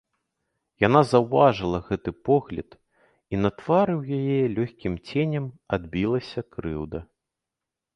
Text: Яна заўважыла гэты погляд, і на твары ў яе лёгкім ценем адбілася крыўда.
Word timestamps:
Яна 0.83 1.01
заўважыла 1.11 1.77
гэты 1.91 2.09
погляд, 2.31 2.69
і 3.35 3.43
на 3.45 3.49
твары 3.63 3.93
ў 4.01 4.19
яе 4.19 4.41
лёгкім 4.57 4.93
ценем 5.09 5.45
адбілася 5.77 6.41
крыўда. 6.55 7.09